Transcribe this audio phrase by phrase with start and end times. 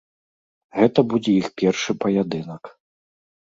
[0.79, 2.63] Гэта будзе іх першы паядынак.